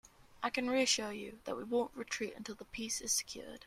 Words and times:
I 0.41 0.49
can 0.49 0.67
reassure 0.67 1.11
you, 1.11 1.41
that 1.43 1.55
we 1.55 1.63
won't 1.63 1.93
retreat 1.95 2.33
until 2.35 2.55
the 2.55 2.65
peace 2.65 3.01
is 3.01 3.11
secured. 3.11 3.59